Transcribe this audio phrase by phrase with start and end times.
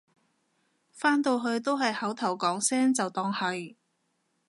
[0.91, 3.75] 返到去都係口頭講聲就當係